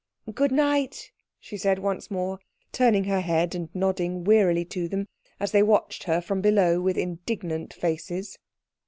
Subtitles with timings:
[0.33, 2.39] "Good night," she said once more,
[2.71, 5.07] turning her head and nodding wearily to them
[5.39, 8.39] as they watched her from below with indignant faces.